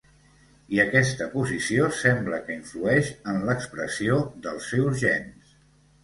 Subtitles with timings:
[0.75, 5.53] I aquesta posició sembla que influeix en l'expressió dels seus gens.